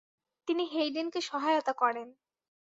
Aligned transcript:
তিনি 0.47 0.63
হেইডেনকে 0.73 1.19
সহায়তা 1.21 1.73
করেন। 1.73 2.07